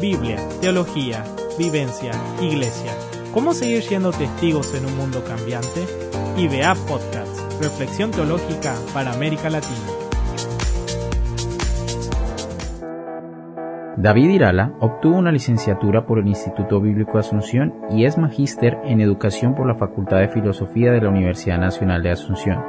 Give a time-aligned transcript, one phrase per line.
[0.00, 1.24] Biblia, teología,
[1.58, 2.92] vivencia, iglesia.
[3.34, 5.86] ¿Cómo seguir siendo testigos en un mundo cambiante?
[6.36, 9.74] IBA Podcast, Reflexión Teológica para América Latina.
[13.96, 19.56] David Irala obtuvo una licenciatura por el Instituto Bíblico Asunción y es magíster en educación
[19.56, 22.62] por la Facultad de Filosofía de la Universidad Nacional de Asunción.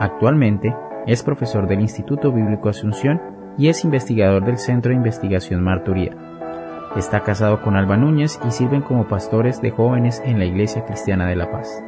[0.00, 0.74] Actualmente
[1.06, 3.20] es profesor del Instituto Bíblico Asunción
[3.56, 6.31] y es investigador del Centro de Investigación Marturía.
[6.96, 11.26] Está casado con Alba Núñez y sirven como pastores de jóvenes en la Iglesia Cristiana
[11.26, 11.82] de La Paz.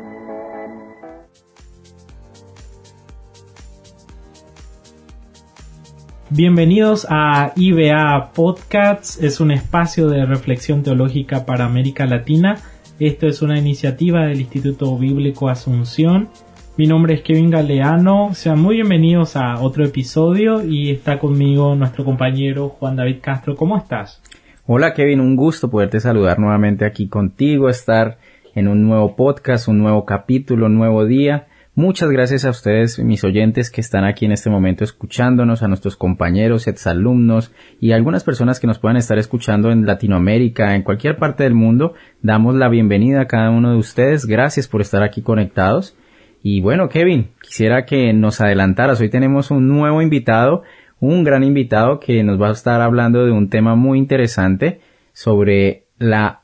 [6.30, 12.57] Bienvenidos a IBA Podcasts, es un espacio de reflexión teológica para América Latina.
[12.99, 16.30] Esto es una iniciativa del Instituto Bíblico Asunción.
[16.79, 22.07] Mi nombre es Kevin Galeano, sean muy bienvenidos a otro episodio y está conmigo nuestro
[22.07, 23.55] compañero Juan David Castro.
[23.55, 24.23] ¿Cómo estás?
[24.66, 28.16] Hola Kevin, un gusto poderte saludar nuevamente aquí contigo, estar
[28.54, 31.48] en un nuevo podcast, un nuevo capítulo, un nuevo día.
[31.74, 35.96] Muchas gracias a ustedes, mis oyentes que están aquí en este momento escuchándonos, a nuestros
[35.96, 41.45] compañeros, exalumnos y algunas personas que nos puedan estar escuchando en Latinoamérica, en cualquier parte
[41.45, 41.93] del mundo.
[42.23, 44.24] Damos la bienvenida a cada uno de ustedes.
[44.24, 45.95] Gracias por estar aquí conectados.
[46.43, 48.99] Y bueno, Kevin, quisiera que nos adelantaras.
[49.01, 50.62] Hoy tenemos un nuevo invitado,
[51.05, 54.80] un gran invitado que nos va a estar hablando de un tema muy interesante
[55.13, 56.41] sobre la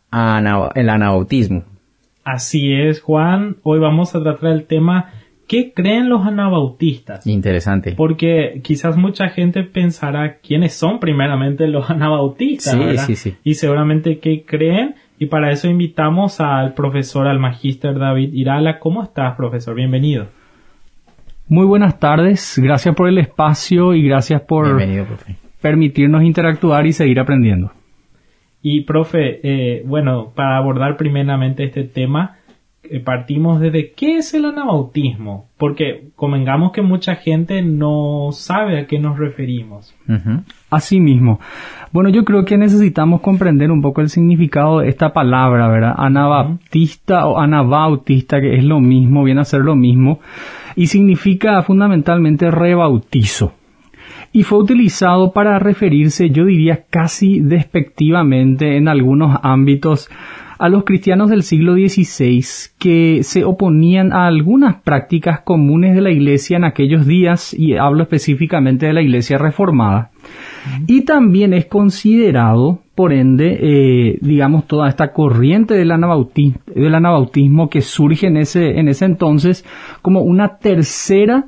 [0.75, 1.64] el anabautismo.
[2.25, 3.56] Así es, Juan.
[3.62, 5.12] Hoy vamos a tratar el tema
[5.50, 7.27] ¿Qué creen los anabautistas?
[7.27, 7.94] Interesante.
[7.97, 12.74] Porque quizás mucha gente pensará quiénes son primeramente los anabautistas.
[12.74, 13.36] Sí, sí, sí.
[13.42, 14.95] Y seguramente qué creen.
[15.19, 18.78] Y para eso invitamos al profesor, al magíster David Irala.
[18.78, 19.74] ¿Cómo estás, profesor?
[19.74, 20.28] Bienvenido.
[21.50, 22.60] Muy buenas tardes.
[22.62, 24.80] Gracias por el espacio y gracias por
[25.60, 27.72] permitirnos interactuar y seguir aprendiendo.
[28.62, 32.36] Y, profe, eh, bueno, para abordar primeramente este tema,
[32.84, 38.86] eh, partimos desde qué es el anabautismo, porque convengamos que mucha gente no sabe a
[38.86, 39.92] qué nos referimos.
[41.01, 41.41] Mismo.
[41.92, 45.95] Bueno, yo creo que necesitamos comprender un poco el significado de esta palabra, ¿verdad?
[45.97, 50.20] Anabaptista o anabautista, que es lo mismo, viene a ser lo mismo,
[50.77, 53.55] y significa fundamentalmente rebautizo.
[54.33, 60.08] Y fue utilizado para referirse, yo diría casi despectivamente en algunos ámbitos,
[60.61, 62.45] a los cristianos del siglo XVI
[62.79, 68.02] que se oponían a algunas prácticas comunes de la Iglesia en aquellos días, y hablo
[68.02, 70.09] específicamente de la Iglesia reformada.
[70.86, 77.70] Y también es considerado, por ende, eh, digamos, toda esta corriente del anabautismo, del anabautismo
[77.70, 79.64] que surge en ese, en ese entonces
[80.03, 81.47] como una tercera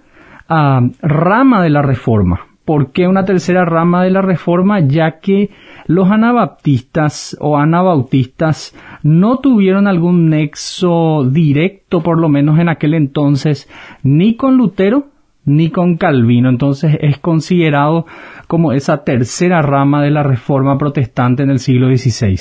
[0.49, 2.47] ah, rama de la reforma.
[2.65, 4.81] ¿Por qué una tercera rama de la reforma?
[4.81, 5.51] Ya que
[5.87, 13.69] los anabaptistas o anabautistas no tuvieron algún nexo directo, por lo menos en aquel entonces,
[14.05, 15.12] ni con Lutero
[15.45, 16.49] ni con Calvino.
[16.49, 18.07] Entonces es considerado
[18.47, 22.39] como esa tercera rama de la reforma protestante en el siglo XVI.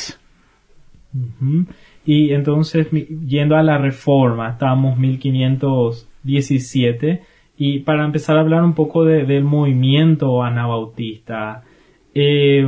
[2.05, 7.21] Y entonces, yendo a la reforma, estamos 1517
[7.57, 11.63] y para empezar a hablar un poco del movimiento anabautista,
[12.15, 12.65] eh,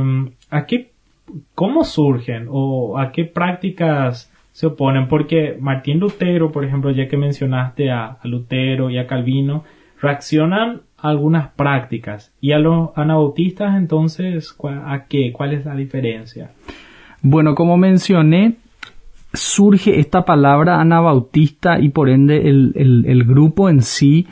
[0.50, 0.92] ¿a qué,
[1.54, 5.08] ¿cómo surgen o a qué prácticas se oponen?
[5.08, 9.64] Porque Martín Lutero, por ejemplo, ya que mencionaste a, Lutero y a Calvino,
[10.04, 12.32] reaccionan a algunas prácticas.
[12.40, 15.32] ¿Y a los anabautistas entonces a qué?
[15.32, 16.52] ¿Cuál es la diferencia?
[17.22, 18.56] Bueno, como mencioné,
[19.34, 24.26] surge esta palabra anabautista y por ende el, grupo en sí,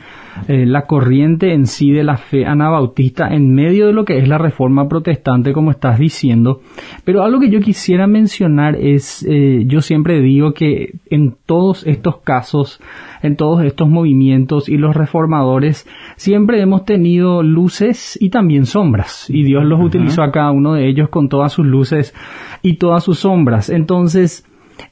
[0.47, 4.27] eh, la corriente en sí de la fe anabautista en medio de lo que es
[4.27, 6.61] la reforma protestante, como estás diciendo.
[7.03, 12.17] Pero algo que yo quisiera mencionar es, eh, yo siempre digo que en todos estos
[12.21, 12.79] casos,
[13.21, 19.29] en todos estos movimientos y los reformadores, siempre hemos tenido luces y también sombras.
[19.29, 22.13] Y Dios los utilizó a cada uno de ellos con todas sus luces
[22.61, 23.69] y todas sus sombras.
[23.69, 24.45] Entonces,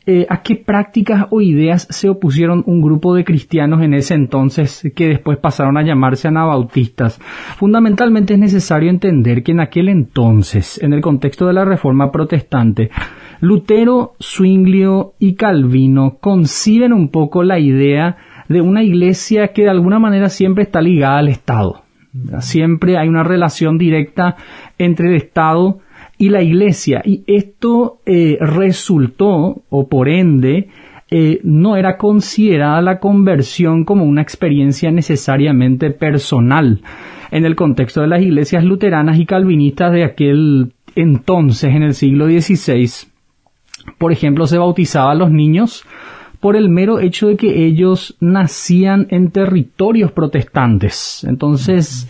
[0.06, 4.92] eh, a qué prácticas o ideas se opusieron un grupo de cristianos en ese entonces
[4.96, 7.20] que después pasaron a llamarse anabautistas.
[7.58, 12.90] Fundamentalmente es necesario entender que en aquel entonces, en el contexto de la Reforma Protestante,
[13.42, 18.18] Lutero, Zwinglio y Calvino conciben un poco la idea
[18.48, 21.84] de una iglesia que de alguna manera siempre está ligada al Estado.
[22.40, 24.36] Siempre hay una relación directa
[24.78, 25.80] entre el Estado
[26.22, 27.02] y la iglesia.
[27.04, 30.70] Y esto eh, resultó, o por ende,
[31.10, 36.82] eh, no era considerada la conversión como una experiencia necesariamente personal
[37.32, 42.28] en el contexto de las iglesias luteranas y calvinistas de aquel entonces, en el siglo
[42.28, 42.90] XVI,
[43.98, 45.86] por ejemplo, se bautizaba a los niños
[46.40, 51.26] por el mero hecho de que ellos nacían en territorios protestantes.
[51.28, 52.10] Entonces,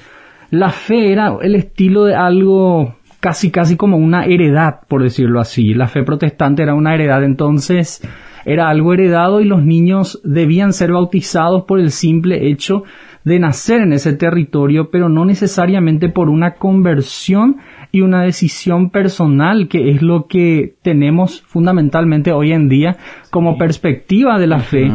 [0.50, 5.74] la fe era el estilo de algo casi casi como una heredad, por decirlo así.
[5.74, 8.02] La fe protestante era una heredad, entonces
[8.46, 12.84] era algo heredado y los niños debían ser bautizados por el simple hecho
[13.24, 17.58] de nacer en ese territorio, pero no necesariamente por una conversión
[17.92, 22.98] y una decisión personal, que es lo que tenemos fundamentalmente hoy en día
[23.30, 24.92] como perspectiva de la fe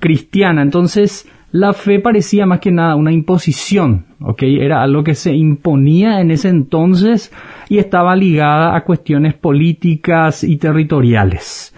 [0.00, 0.62] cristiana.
[0.62, 4.42] Entonces, la fe parecía más que nada una imposición, ¿ok?
[4.42, 7.32] Era algo que se imponía en ese entonces
[7.68, 11.74] y estaba ligada a cuestiones políticas y territoriales.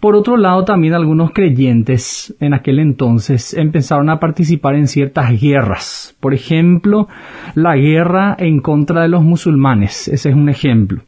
[0.00, 6.16] Por otro lado, también algunos creyentes en aquel entonces empezaron a participar en ciertas guerras.
[6.20, 7.08] Por ejemplo,
[7.54, 10.06] la guerra en contra de los musulmanes.
[10.08, 11.02] Ese es un ejemplo.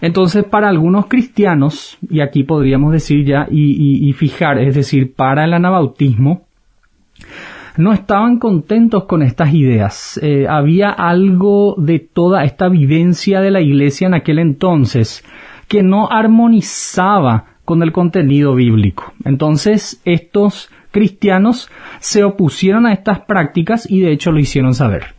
[0.00, 5.52] Entonces, para algunos cristianos, y aquí podríamos decir ya y, fijar, es decir, para el
[5.52, 6.47] anabautismo,
[7.78, 10.18] no estaban contentos con estas ideas.
[10.20, 15.24] Eh, había algo de toda esta vivencia de la iglesia en aquel entonces
[15.68, 19.12] que no armonizaba con el contenido bíblico.
[19.24, 21.70] Entonces, estos cristianos
[22.00, 25.14] se opusieron a estas prácticas y de hecho lo hicieron saber.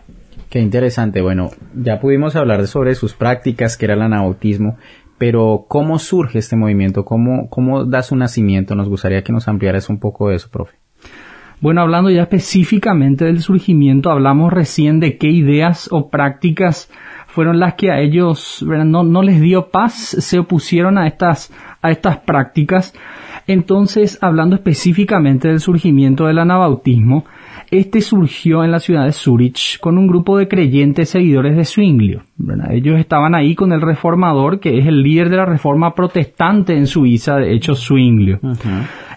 [0.50, 1.22] Qué interesante.
[1.22, 4.78] Bueno, ya pudimos hablar sobre sus prácticas, que era el anabautismo,
[5.18, 7.06] pero ¿cómo surge este movimiento?
[7.06, 8.76] ¿Cómo, cómo da su nacimiento?
[8.76, 10.76] Nos gustaría que nos ampliaras un poco de eso, profe.
[11.62, 16.90] Bueno, hablando ya específicamente del surgimiento, hablamos recién de qué ideas o prácticas
[17.28, 21.92] fueron las que a ellos no, no, les dio paz, se opusieron a estas, a
[21.92, 22.94] estas prácticas.
[23.46, 27.26] Entonces, hablando específicamente del surgimiento del anabautismo,
[27.72, 32.24] este surgió en la ciudad de Zurich con un grupo de creyentes seguidores de Zwinglio.
[32.70, 36.88] Ellos estaban ahí con el reformador, que es el líder de la reforma protestante en
[36.88, 38.40] Suiza, de hecho Zwinglio.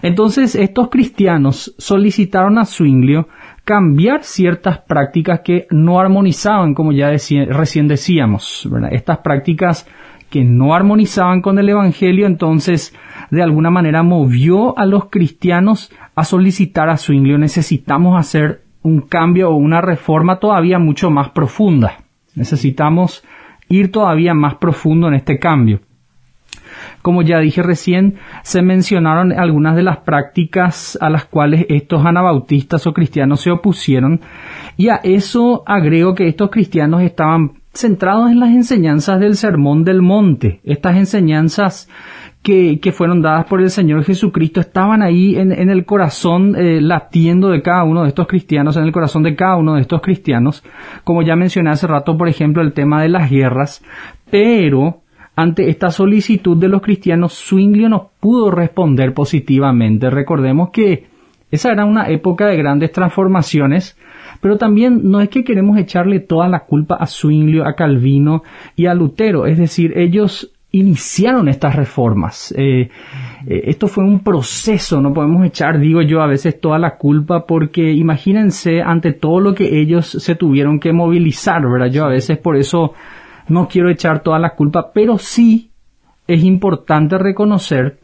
[0.01, 3.27] Entonces, estos cristianos solicitaron a Zwinglio
[3.63, 8.69] cambiar ciertas prácticas que no armonizaban, como ya recién decíamos.
[8.91, 9.87] Estas prácticas
[10.33, 12.97] que no armonizaban con el Evangelio, entonces
[13.29, 19.51] de alguna manera movió a los cristianos a solicitar a Zwinglio necesitamos hacer un cambio
[19.51, 21.99] o una reforma todavía mucho más profunda.
[22.33, 23.23] Necesitamos
[23.69, 25.81] ir todavía más profundo en este cambio.
[27.03, 32.87] Como ya dije recién, se mencionaron algunas de las prácticas a las cuales estos anabautistas
[32.87, 34.21] o cristianos se opusieron
[34.77, 40.01] y a eso agrego que estos cristianos estaban centrados en las enseñanzas del Sermón del
[40.01, 41.89] Monte, estas enseñanzas
[42.43, 47.61] que, fueron dadas por el Señor Jesucristo estaban ahí en, el corazón eh, latiendo de
[47.61, 50.63] cada uno de estos cristianos, en el corazón de cada uno de estos cristianos,
[51.03, 53.83] como ya mencioné hace rato, por ejemplo, el tema de las guerras,
[54.29, 55.01] pero
[55.35, 60.09] ante esta solicitud de los cristianos, Zwinglio no pudo responder positivamente.
[60.09, 61.07] Recordemos que
[61.49, 63.97] esa era una época de grandes transformaciones,
[64.43, 68.43] pero también no es que queremos echarle toda la culpa a Zwinglio, a Calvino
[68.75, 72.53] y a Lutero, es decir, ellos iniciaron estas reformas.
[72.57, 72.89] Eh,
[73.47, 77.45] eh, esto fue un proceso, no podemos echar, digo yo, a veces toda la culpa
[77.45, 81.89] porque imagínense ante todo lo que ellos se tuvieron que movilizar, ¿verdad?
[81.89, 82.95] Yo a veces por eso
[83.47, 85.71] no quiero echar toda la culpa, pero sí
[86.27, 88.02] es importante reconocer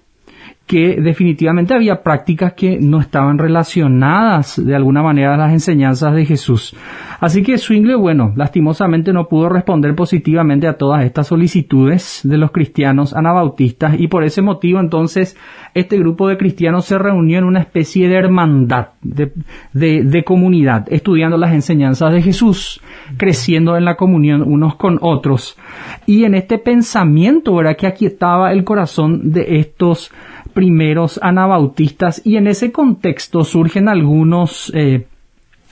[0.69, 6.27] que definitivamente había prácticas que no estaban relacionadas de alguna manera a las enseñanzas de
[6.27, 6.75] Jesús.
[7.19, 12.51] Así que Swingle, bueno, lastimosamente no pudo responder positivamente a todas estas solicitudes de los
[12.51, 15.35] cristianos anabautistas y por ese motivo entonces
[15.73, 21.51] este grupo de cristianos se reunió en una especie de hermandad, de, comunidad, estudiando las
[21.51, 22.79] enseñanzas de Jesús,
[23.17, 25.57] creciendo en la comunión unos con otros.
[26.05, 30.11] Y en este pensamiento era que aquí estaba el corazón de estos
[30.49, 35.05] primeros anabautistas y en ese contexto surgen algunos eh,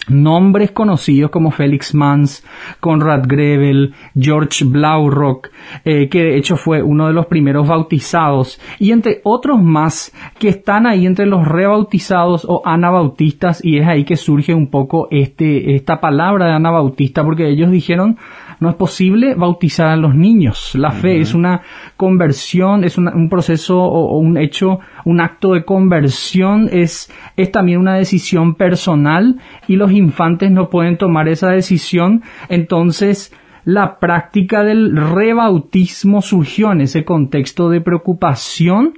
[0.09, 2.45] nombres conocidos como Felix Mans,
[2.79, 5.49] Conrad Grebel, George Blaurock,
[5.83, 10.49] eh, que de hecho fue uno de los primeros bautizados, y entre otros más que
[10.49, 15.75] están ahí entre los rebautizados o anabautistas, y es ahí que surge un poco este,
[15.75, 18.17] esta palabra de anabautista, porque ellos dijeron
[18.59, 20.71] no es posible bautizar a los niños.
[20.75, 21.61] La fe es una
[21.95, 27.95] conversión, es un proceso o, un hecho, un acto de conversión, es, es también una
[27.95, 29.37] decisión personal
[29.67, 32.23] y los infantes no pueden tomar esa decisión.
[32.49, 33.33] Entonces,
[33.63, 38.93] la práctica del rebautismo surgió en ese contexto de preocupación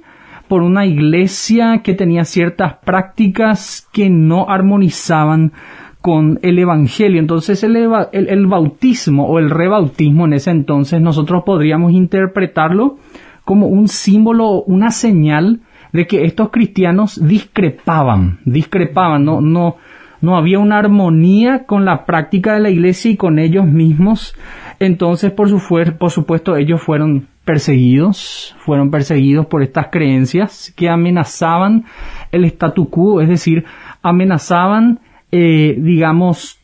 [0.48, 5.52] por una iglesia que tenía ciertas prácticas que no armonizaban
[6.00, 7.20] con el Evangelio.
[7.20, 12.96] Entonces el, el, bautismo o el rebautismo en ese entonces nosotros podríamos interpretarlo
[13.44, 15.60] como un símbolo, una señal
[15.92, 19.76] de que estos cristianos discrepaban, discrepaban, no, no,
[20.20, 24.34] no había una armonía con la práctica de la iglesia y con ellos mismos.
[24.78, 25.60] Entonces, por, su
[25.98, 31.84] por supuesto, ellos fueron perseguidos, fueron perseguidos por estas creencias que amenazaban
[32.30, 33.64] el statu quo, es decir,
[34.02, 35.00] amenazaban,
[35.32, 36.58] eh, digamos,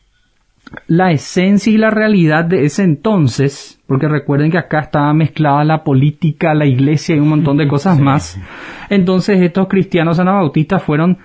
[0.87, 5.83] la esencia y la realidad de ese entonces, porque recuerden que acá estaba mezclada la
[5.83, 8.39] política, la iglesia y un montón de cosas más.
[8.89, 11.17] Entonces estos cristianos anabautistas fueron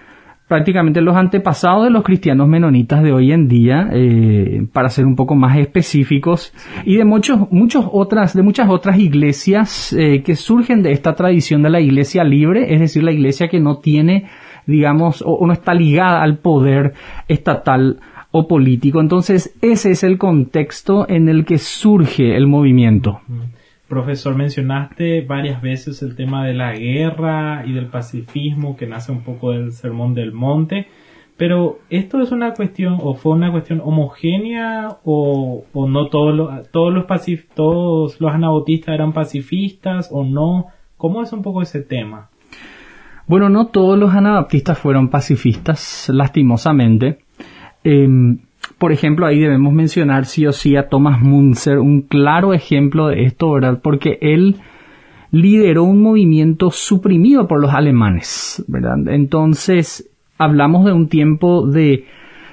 [0.53, 5.17] prácticamente los antepasados de los cristianos menonitas de hoy en día, eh, para ser un
[5.17, 6.53] poco más específicos,
[6.85, 11.63] y de muchos, muchos otras, de muchas otras iglesias eh, que surgen de esta tradición
[11.63, 14.27] de la iglesia libre, es decir, la iglesia que no tiene,
[14.67, 16.95] digamos, o, no está ligada al poder
[17.29, 18.01] estatal
[18.31, 19.01] o político.
[19.01, 23.21] Entonces, ese es el contexto en el que surge el movimiento.
[23.89, 29.23] Profesor, mencionaste varias veces el tema de la guerra y del pacifismo que nace un
[29.23, 30.87] poco del Sermón del Monte,
[31.37, 36.95] pero ¿esto es una cuestión o fue una cuestión homogénea o, no todos los, todos
[36.95, 37.05] los,
[37.55, 40.69] todos los anabautistas eran pacifistas o no?
[40.97, 42.31] ¿Cómo es un poco ese tema?
[43.27, 47.19] Bueno, no todos los anabaptistas fueron pacifistas, lastimosamente.
[47.85, 48.39] Em,
[48.79, 53.25] por ejemplo, ahí debemos mencionar sí o sí a Thomas Munzer, un claro ejemplo de
[53.25, 53.81] esto, ¿verdad?
[53.83, 54.57] Porque él
[55.31, 58.99] lideró un movimiento suprimido por los alemanes, ¿verdad?
[59.09, 62.07] Entonces, hablamos de un tiempo de,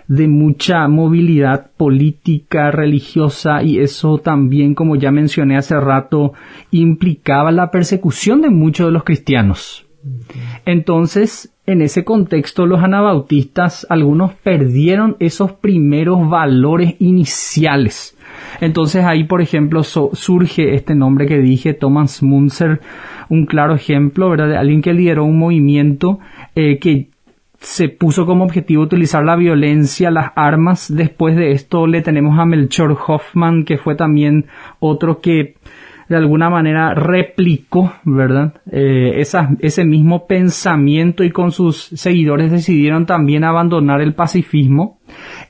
[0.07, 6.33] de mucha movilidad política, religiosa, y eso también, como ya mencioné hace rato,
[6.71, 9.88] implicaba la persecución de muchos de los cristianos.
[10.65, 18.17] Entonces, en ese contexto los anabautistas, algunos perdieron esos primeros valores iniciales.
[18.61, 22.81] Entonces ahí, por ejemplo, surge este nombre que dije, Thomas Munzer,
[23.29, 24.49] un claro ejemplo, ¿verdad?
[24.49, 26.19] De alguien que lideró un movimiento
[26.55, 27.09] eh, que
[27.59, 30.93] se puso como objetivo utilizar la violencia, las armas.
[30.93, 34.45] Después de esto le tenemos a Melchor Hoffman, que fue también
[34.79, 35.55] otro que
[36.09, 38.55] de alguna manera replicó, ¿verdad?
[38.71, 44.97] Eh, ese mismo pensamiento y con sus seguidores decidieron también abandonar el pacifismo.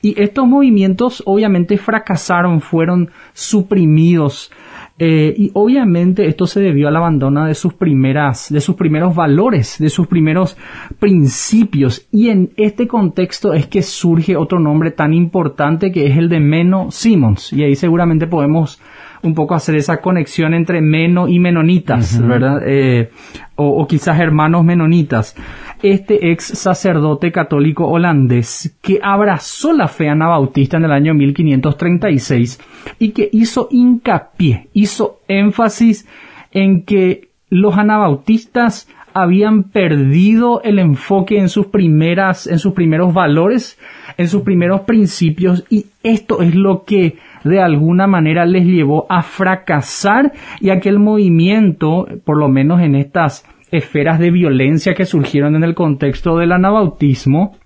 [0.02, 4.52] Y estos movimientos obviamente fracasaron, fueron suprimidos.
[5.00, 9.78] Eh, y obviamente esto se debió al abandono de sus primeras, de sus primeros valores,
[9.80, 10.58] de sus primeros
[11.00, 12.06] principios.
[12.12, 16.42] Y en este contexto es que surge otro nombre tan importante que es el de
[16.42, 17.54] Meno Simons.
[17.54, 18.82] Y ahí seguramente podemos
[19.22, 22.62] un poco hacer esa conexión entre meno y menonitas, ¿verdad?
[22.66, 23.10] Eh,
[23.56, 25.36] o, quizás hermanos menonitas.
[25.82, 32.60] Este ex sacerdote católico holandés que abrazó la fe anabautista en el año 1536
[33.00, 36.06] y que hizo hincapié, hizo énfasis
[36.52, 43.80] en que los anabautistas habían perdido el enfoque en sus primeras, en sus primeros valores,
[44.18, 49.22] en sus primeros principios y esto es lo que de alguna manera les llevó a
[49.22, 55.06] fracasar y a que el movimiento, por lo menos en estas esferas de violencia que
[55.06, 57.58] surgieron en el contexto del anabautismo,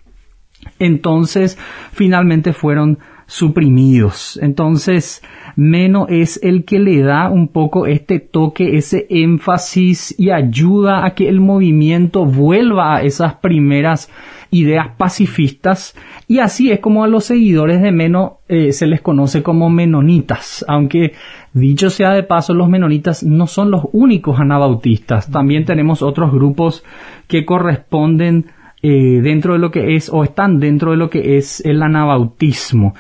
[0.80, 1.58] entonces
[1.92, 4.40] finalmente fueron suprimidos.
[4.42, 5.24] Entonces,
[5.56, 11.14] Meno es el que le da un poco este toque, ese énfasis y ayuda a
[11.16, 14.10] que el movimiento vuelva a esas primeras
[14.54, 15.96] ideas pacifistas
[16.28, 20.64] y así es como a los seguidores de Meno eh, se les conoce como menonitas,
[20.68, 21.14] aunque
[21.54, 26.84] dicho sea de paso los menonitas no son los únicos anabautistas, también tenemos otros grupos
[27.28, 28.46] que corresponden
[28.86, 32.94] eh, dentro de lo que es o están dentro de lo que es el anabautismo.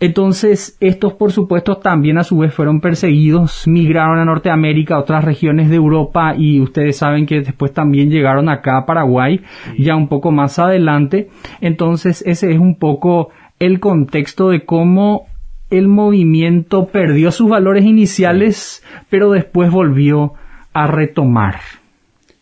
[0.00, 5.24] Entonces, estos por supuesto también a su vez fueron perseguidos, migraron a Norteamérica, a otras
[5.24, 9.42] regiones de Europa y ustedes saben que después también llegaron acá a Paraguay,
[9.78, 11.28] ya un poco más adelante.
[11.60, 13.28] Entonces, ese es un poco
[13.58, 15.26] el contexto de cómo
[15.68, 20.32] el movimiento perdió sus valores iniciales, pero después volvió
[20.72, 21.56] a retomar.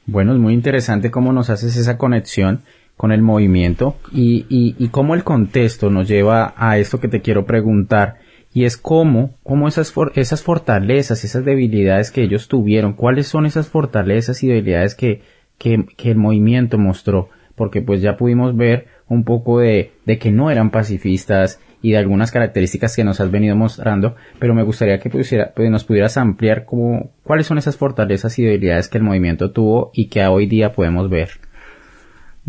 [0.06, 2.62] Bueno, es muy interesante cómo nos haces esa conexión
[2.98, 7.22] con el movimiento y, y, y cómo el contexto nos lleva a esto que te
[7.22, 8.16] quiero preguntar
[8.52, 13.68] y es cómo, cómo esas, esas fortalezas, esas debilidades que ellos tuvieron, cuáles son esas
[13.68, 15.22] fortalezas y debilidades que,
[15.58, 20.32] que, que el movimiento mostró, porque pues ya pudimos ver un poco de, de que
[20.32, 24.98] no eran pacifistas y de algunas características que nos has venido mostrando, pero me gustaría
[24.98, 29.04] que pusiera, pues, nos pudieras ampliar cómo, cuáles son esas fortalezas y debilidades que el
[29.04, 31.30] movimiento tuvo y que hoy día podemos ver.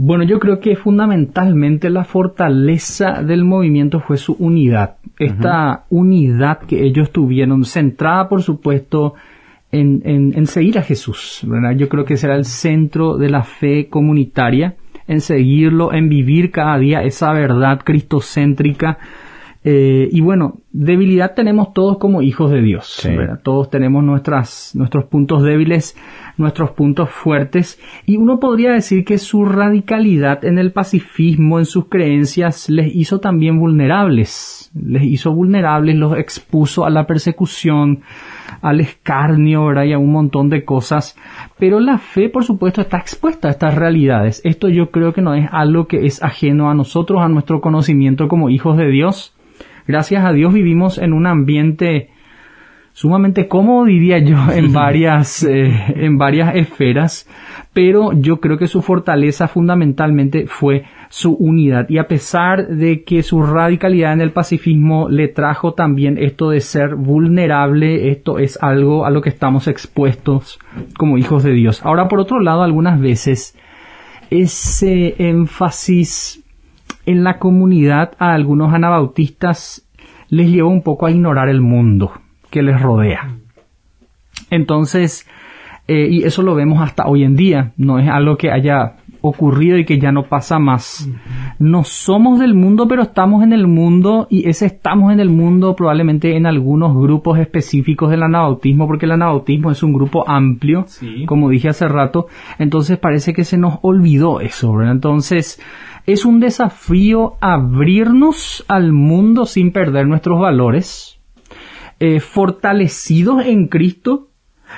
[0.01, 4.95] Bueno, yo creo que fundamentalmente la fortaleza del movimiento fue su unidad.
[5.17, 9.15] Esta unidad que ellos tuvieron, centrada por supuesto
[9.73, 11.41] en, en, seguir a Jesús.
[11.45, 11.75] ¿verdad?
[11.75, 16.77] Yo creo que será el centro de la fe comunitaria, en seguirlo, en vivir cada
[16.77, 18.99] día esa verdad cristocéntrica
[19.61, 23.05] eh, y bueno, debilidad tenemos todos como hijos de Dios.
[23.43, 25.97] Todos tenemos nuestras, nuestros puntos débiles,
[26.37, 27.77] nuestros puntos fuertes.
[28.05, 33.19] Y uno podría decir que su radicalidad en el pacifismo, en sus creencias, les hizo
[33.19, 34.71] también vulnerables.
[34.73, 37.99] Les hizo vulnerables, los expuso a la persecución,
[38.61, 41.17] al escarnio, y a un montón de cosas.
[41.57, 44.39] Pero la fe, por supuesto, está expuesta a estas realidades.
[44.45, 48.29] Esto yo creo que no es algo que es ajeno a nosotros, a nuestro conocimiento
[48.29, 49.35] como hijos de Dios
[49.89, 52.10] gracias a Dios vivimos en un ambiente
[52.93, 57.27] sumamente cómodo, diría yo, en varias, eh, en varias esferas,
[57.74, 63.24] pero yo creo que su fortaleza fundamentalmente fue su unidad y a pesar de que
[63.24, 69.08] su radicalidad en el pacifismo le trajo también esto de ser vulnerable, esto es algo
[69.08, 70.60] a lo que estamos expuestos
[71.00, 71.84] como hijos de Dios.
[71.84, 73.58] Ahora, por otro lado, algunas veces
[74.29, 76.43] ese énfasis
[77.09, 79.89] en la comunidad a algunos anabautistas
[80.29, 82.11] les lleva un poco a ignorar el mundo
[82.51, 83.35] que les rodea.
[84.51, 85.27] Entonces,
[85.87, 89.77] eh, y eso lo vemos hasta hoy en día, no es algo que haya ocurrido
[89.77, 91.09] y que ya no pasa más.
[91.57, 95.75] No somos del mundo, pero estamos en el mundo y ese estamos en el mundo
[95.75, 100.85] probablemente en algunos grupos específicos del anabautismo, porque el anabautismo es un grupo amplio,
[101.25, 102.27] como dije hace rato,
[102.59, 104.93] entonces parece que se nos olvidó eso, ¿verdad?
[104.93, 105.59] Entonces,
[106.05, 111.19] es un desafío abrirnos al mundo sin perder nuestros valores,
[111.99, 114.29] eh, fortalecidos en Cristo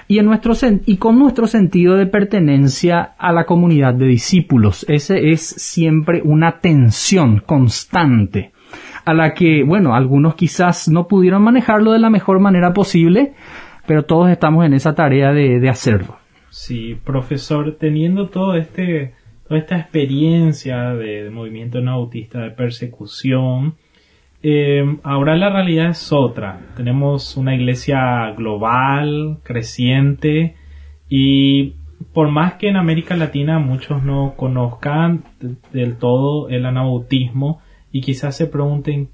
[0.08, 0.54] y, en nuestro
[0.86, 4.86] y con nuestro sentido de pertenencia a la comunidad de discípulos.
[4.90, 8.52] Ese es siempre una tensión constante
[9.06, 13.34] a la que, bueno, algunos quizás no pudieron manejarlo de la mejor manera posible,
[13.86, 16.18] pero todos estamos en esa tarea de, de hacerlo.
[16.50, 19.14] Sí, profesor, teniendo todo este
[19.58, 23.76] esta experiencia de, movimiento nautista, de persecución,
[24.44, 26.60] eh, ahora la realidad es otra.
[26.76, 30.56] Tenemos una iglesia global, creciente,
[31.10, 31.76] y
[32.14, 35.24] por más que en América Latina muchos no conozcan
[35.72, 37.62] del todo el anabautismo
[37.92, 39.10] y quizás se pregunten,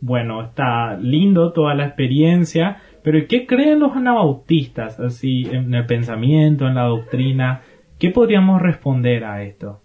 [0.00, 6.66] bueno, está lindo toda la experiencia, pero ¿qué creen los anabautistas así en el pensamiento,
[6.66, 7.62] en la doctrina?
[7.98, 9.80] ¿Qué podríamos responder a esto?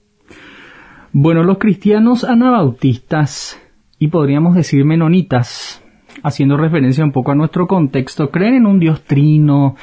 [1.12, 3.60] Bueno, los cristianos anabautistas
[3.98, 5.84] y podríamos decir menonitas,
[6.22, 9.76] haciendo referencia un poco a nuestro contexto, creen en un Dios trino,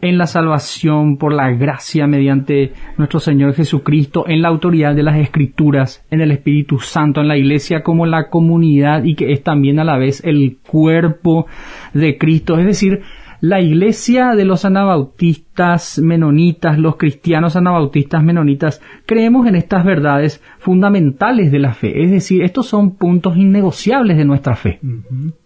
[0.00, 5.16] en la salvación por la gracia mediante nuestro Señor Jesucristo, en la autoridad de las
[5.16, 9.78] Escrituras, en el Espíritu Santo, en la Iglesia como la comunidad y que es también
[9.78, 11.46] a la vez el cuerpo
[11.94, 12.58] de Cristo.
[12.58, 13.02] Es decir,
[13.40, 21.52] la iglesia de los anabautistas menonitas, los cristianos anabautistas menonitas, creemos en estas verdades fundamentales
[21.52, 22.02] de la fe.
[22.02, 24.80] Es decir, estos son puntos innegociables de nuestra fe.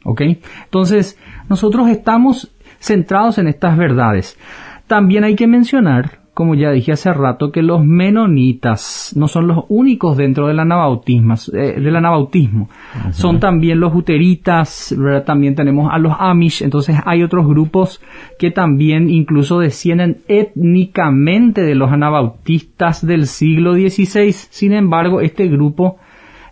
[0.04, 0.22] ¿Ok?
[0.64, 4.38] Entonces, nosotros estamos centrados en estas verdades.
[4.86, 9.66] También hay que mencionar como ya dije hace rato, que los menonitas no son los
[9.68, 11.34] únicos dentro del anabautismo.
[11.52, 12.70] Eh, del anabautismo.
[13.10, 18.00] Son también los uteritas, también tenemos a los amish, entonces hay otros grupos
[18.38, 24.32] que también incluso descienden étnicamente de los anabautistas del siglo XVI.
[24.32, 25.98] Sin embargo, este grupo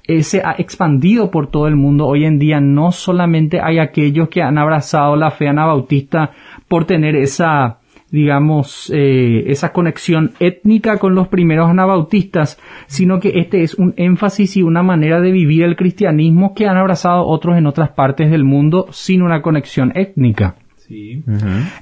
[0.06, 2.06] eh, se ha expandido por todo el mundo.
[2.06, 6.32] Hoy en día no solamente hay aquellos que han abrazado la fe anabautista
[6.68, 7.78] por tener esa
[8.10, 14.56] digamos, eh, esa conexión étnica con los primeros anabautistas, sino que este es un énfasis
[14.56, 18.44] y una manera de vivir el cristianismo que han abrazado otros en otras partes del
[18.44, 20.56] mundo sin una conexión étnica.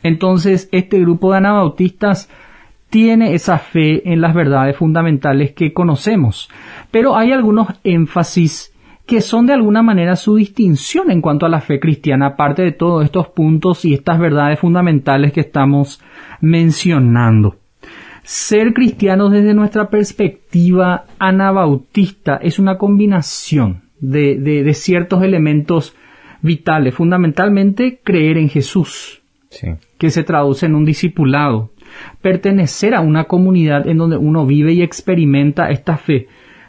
[0.03, 2.29] Entonces, este grupo de anabautistas
[2.91, 6.49] tiene esa fe en las verdades fundamentales que conocemos,
[6.91, 8.73] pero hay algunos énfasis
[9.07, 12.73] que son de alguna manera su distinción en cuanto a la fe cristiana, aparte de
[12.73, 16.03] todos estos puntos y estas verdades fundamentales que estamos
[16.41, 17.57] mencionando.
[18.25, 25.95] Ser cristianos desde nuestra perspectiva anabautista es una combinación de, ciertos elementos
[26.43, 29.23] vitales, fundamentalmente creer en Jesús,
[29.99, 31.71] que se traduce en un discipulado,
[32.21, 36.27] pertenecer a una comunidad en donde uno vive y experimenta esta fe,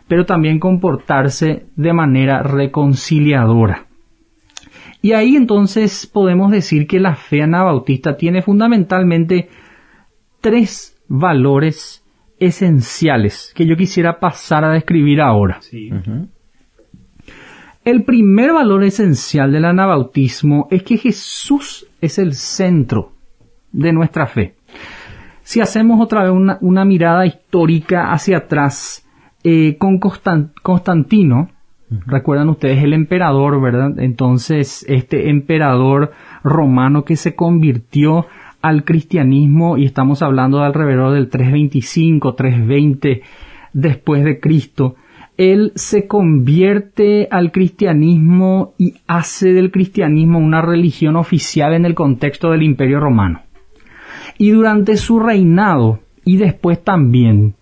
[0.07, 3.87] pero también comportarse de manera reconciliadora.
[5.01, 9.49] Y ahí entonces podemos decir que la fe anabautista tiene fundamentalmente
[10.41, 12.03] tres valores
[12.39, 15.61] esenciales que yo quisiera pasar a describir ahora.
[15.61, 15.91] Sí.
[17.83, 23.13] El primer valor esencial del anabautismo es que Jesús es el centro
[23.71, 24.55] de nuestra fe.
[25.43, 29.06] Si hacemos otra vez una, una mirada histórica hacia atrás,
[29.49, 31.47] eh, con Constan- Constantino,
[32.05, 33.97] recuerdan ustedes el emperador, ¿verdad?
[33.97, 36.11] Entonces, este emperador
[36.43, 38.25] romano que se convirtió
[38.61, 43.21] al cristianismo y estamos hablando de alrededor del 325, 320
[43.71, 44.95] después de Cristo,
[45.37, 52.51] él se convierte al cristianismo y hace del cristianismo una religión oficial en el contexto
[52.51, 53.43] del imperio romano.
[54.37, 57.55] Y durante su reinado y después también,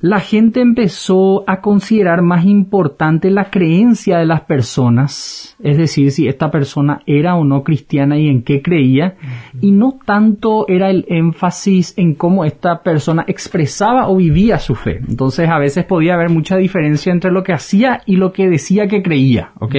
[0.00, 6.28] la gente empezó a considerar más importante la creencia de las personas, es decir, si
[6.28, 9.16] esta persona era o no cristiana y en qué creía,
[9.60, 15.00] y no tanto era el énfasis en cómo esta persona expresaba o vivía su fe.
[15.08, 18.86] Entonces a veces podía haber mucha diferencia entre lo que hacía y lo que decía
[18.86, 19.74] que creía, ¿ok?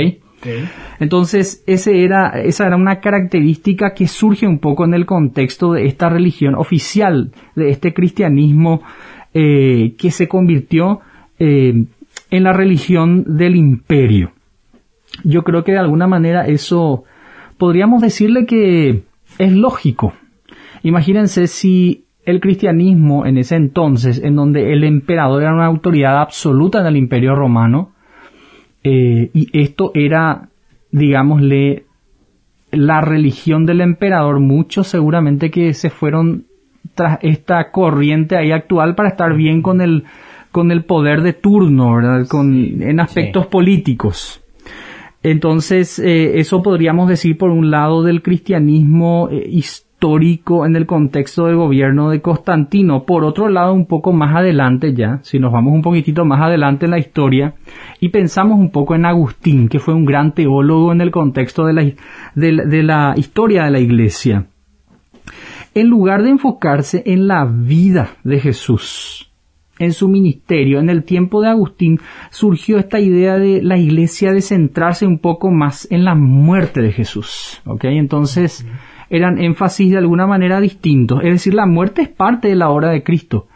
[1.00, 5.86] Entonces, ese era, esa era una característica que surge un poco en el contexto de
[5.86, 8.82] esta religión oficial, de este cristianismo
[9.34, 11.02] eh, que se convirtió
[11.38, 11.86] eh,
[12.32, 14.32] en la religión del imperio.
[15.24, 17.04] Yo creo que de alguna manera eso
[17.58, 19.04] podríamos decirle que
[19.38, 20.14] es lógico.
[20.84, 26.80] Imagínense si el cristianismo en ese entonces, en donde el emperador era una autoridad absoluta
[26.82, 27.92] en el imperio romano,
[28.84, 30.50] eh, y esto era,
[30.92, 31.86] digámosle,
[32.72, 34.40] la religión del emperador.
[34.40, 36.46] Muchos seguramente que se fueron
[37.00, 40.04] tras esta corriente ahí actual para estar bien con el,
[40.52, 42.28] con el poder de turno, ¿verdad?
[42.28, 44.44] Con, en aspectos políticos.
[45.24, 51.46] Entonces, eh, eso podríamos decir por un lado del cristianismo eh, histórico en el contexto
[51.46, 53.04] del gobierno de Constantino.
[53.06, 56.84] Por otro lado, un poco más adelante ya, si nos vamos un poquitito más adelante
[56.84, 57.54] en la historia
[58.02, 61.74] y pensamos un poco en Agustín, que fue un gran teólogo en el contexto de
[61.74, 61.84] la,
[62.36, 64.48] de la, de la historia de la iglesia.
[65.80, 69.32] En lugar de enfocarse en la vida de Jesús,
[69.78, 74.42] en su ministerio, en el tiempo de Agustín, surgió esta idea de la iglesia de
[74.42, 77.62] centrarse un poco más en la muerte de Jesús.
[77.66, 77.86] ¿Ok?
[77.86, 78.68] Entonces,
[79.10, 81.20] eran énfasis de alguna manera distintos.
[81.24, 83.48] Es decir, la muerte es parte de la obra de Cristo.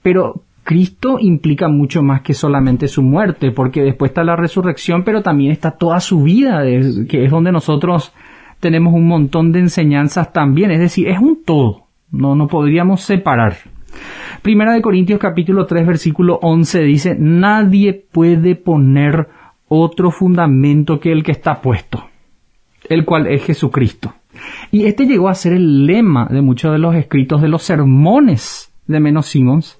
[0.00, 5.20] Pero Cristo implica mucho más que solamente su muerte, porque después está la resurrección, pero
[5.20, 6.62] también está toda su vida,
[7.06, 8.14] que es donde nosotros
[8.60, 10.70] tenemos un montón de enseñanzas también.
[10.70, 11.86] Es decir, es un todo.
[12.10, 13.56] No, no podríamos separar.
[14.42, 19.28] Primera de Corintios capítulo 3 versículo 11 dice, nadie puede poner
[19.68, 22.04] otro fundamento que el que está puesto,
[22.88, 24.14] el cual es Jesucristo.
[24.70, 28.72] Y este llegó a ser el lema de muchos de los escritos de los sermones
[28.86, 29.78] de Menos Simons.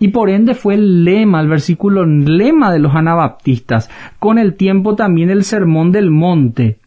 [0.00, 3.90] Y por ende fue el lema, el versículo lema de los anabaptistas.
[4.18, 6.78] Con el tiempo también el sermón del monte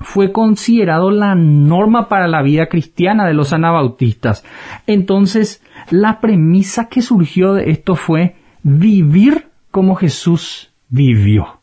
[0.00, 4.44] fue considerado la norma para la vida cristiana de los anabautistas.
[4.86, 11.60] Entonces, la premisa que surgió de esto fue vivir como Jesús vivió.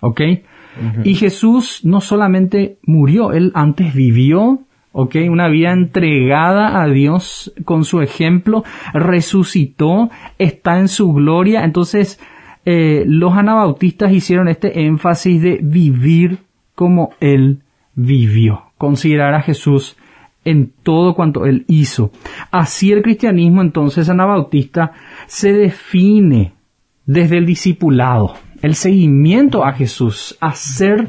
[0.00, 0.20] ¿Ok?
[1.04, 4.58] Y Jesús no solamente murió, él antes vivió,
[4.90, 5.16] ¿ok?
[5.30, 11.64] Una vida entregada a Dios con su ejemplo, resucitó, está en su gloria.
[11.64, 12.18] Entonces,
[12.64, 16.38] eh, los anabautistas hicieron este énfasis de vivir
[16.74, 17.62] como Él
[17.94, 19.96] vivió, considerar a Jesús
[20.44, 22.10] en todo cuanto Él hizo.
[22.50, 24.92] Así el cristianismo entonces anabautista
[25.26, 26.52] se define
[27.06, 31.08] desde el discipulado, el seguimiento a Jesús, hacer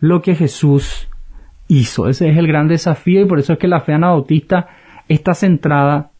[0.00, 1.08] lo que Jesús
[1.68, 2.08] hizo.
[2.08, 4.68] Ese es el gran desafío y por eso es que la fe anabautista
[5.08, 6.10] está centrada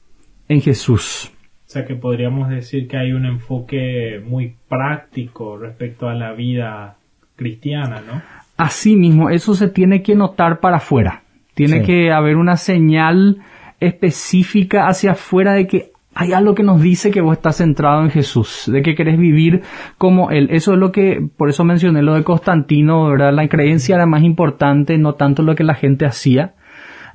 [0.49, 1.33] en Jesús.
[1.67, 6.97] O sea que podríamos decir que hay un enfoque muy práctico respecto a la vida
[7.37, 8.21] cristiana, ¿no?
[8.61, 11.23] Asimismo, eso se tiene que notar para afuera.
[11.55, 11.87] Tiene Sí.
[11.87, 13.39] que haber una señal
[13.81, 18.11] específica hacia afuera de que hay algo que nos dice que vos estás centrado en
[18.11, 19.63] Jesús, de que querés vivir
[19.97, 20.49] como Él.
[20.51, 23.33] Eso es lo que, por eso mencioné lo de Constantino, ¿verdad?
[23.33, 26.55] La creencia era más importante, no tanto lo que la gente hacía.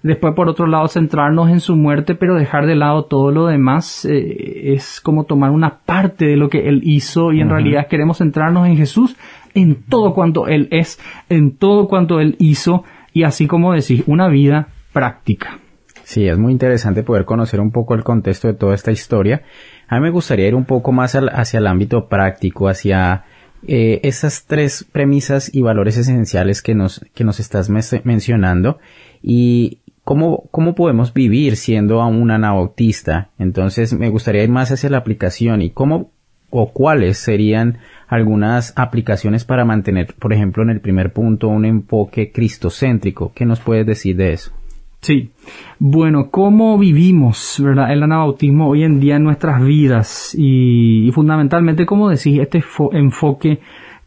[0.01, 4.05] Después, por otro lado, centrarnos en su muerte, pero dejar de lado todo lo demás
[4.05, 8.19] eh, es como tomar una parte de lo que Él hizo y en realidad queremos
[8.19, 9.17] centrarnos en Jesús,
[9.55, 14.27] en todo cuanto Él es, en todo cuanto Él hizo y así como decir, una
[14.27, 15.59] vida práctica.
[16.03, 19.41] Sí, es muy interesante poder conocer un poco el contexto de toda esta historia.
[19.87, 23.23] A mí me gustaría ir un poco más al- hacia el ámbito práctico, hacia
[23.67, 28.77] eh, esas tres premisas y valores esenciales que nos, que nos estás mencionando
[29.23, 33.31] y ¿cómo, ¿cómo podemos vivir siendo a un anabautista?
[33.39, 36.11] Entonces me gustaría ir más hacia la aplicación y cómo
[36.51, 42.31] o cuáles serían algunas aplicaciones para mantener, por ejemplo, en el primer punto, un enfoque
[42.31, 43.31] cristocéntrico.
[43.33, 44.51] ¿Qué nos puedes decir de eso?
[45.01, 45.29] Sí.
[45.77, 47.91] Bueno, ¿cómo vivimos ¿verdad?
[47.91, 50.35] el anabautismo hoy en día en nuestras vidas?
[50.37, 53.59] Y, fundamentalmente, como decís, este enfoque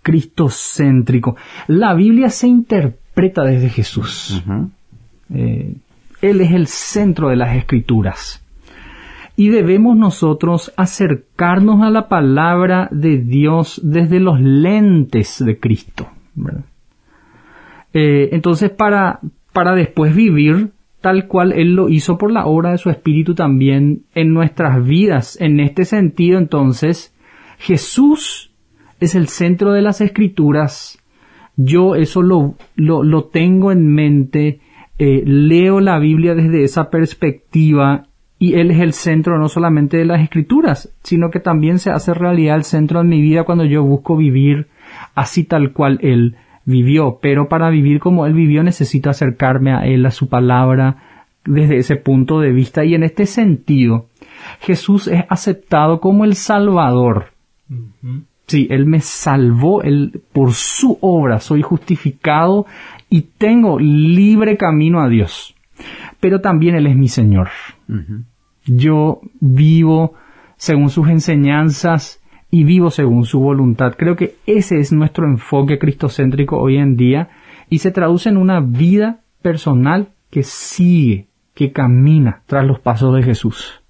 [0.03, 1.37] cristocéntrico.
[1.69, 4.43] La Biblia se interpreta desde Jesús.
[5.33, 5.75] Eh,
[6.21, 8.43] él es el centro de las escrituras.
[9.39, 16.09] Y debemos nosotros acercarnos a la palabra de Dios desde los lentes de Cristo.
[17.95, 19.21] Eh, entonces, para,
[19.53, 24.07] para después vivir tal cual Él lo hizo por la obra de su Espíritu también
[24.13, 25.41] en nuestras vidas.
[25.41, 27.15] En este sentido, entonces,
[27.59, 28.51] Jesús
[28.99, 30.99] es el centro de las escrituras.
[31.55, 34.59] Yo eso lo, lo, tengo en mente,
[34.99, 38.08] eh, leo la Biblia desde esa perspectiva
[38.39, 42.15] y Él es el centro no solamente de las escrituras, sino que también se hace
[42.15, 44.69] realidad el centro en mi vida cuando yo busco vivir
[45.15, 47.19] así tal cual Él vivió.
[47.21, 51.97] Pero para vivir como Él vivió necesito acercarme a Él, a su palabra, desde ese
[51.97, 52.85] punto de vista.
[52.85, 54.07] Y en este sentido,
[54.61, 57.33] Jesús es aceptado como el Salvador.
[58.47, 62.67] Sí, Él me salvó, Él, por su obra soy justificado
[63.11, 65.57] y tengo libre camino a Dios
[66.21, 67.49] pero también Él es mi Señor.
[68.67, 70.15] Yo vivo
[70.57, 73.95] según sus enseñanzas y vivo según su voluntad.
[73.97, 77.31] Creo que ese es nuestro enfoque cristocéntrico hoy en día
[77.69, 83.23] y se traduce en una vida personal que sigue, que camina tras los pasos de
[83.23, 83.81] Jesús.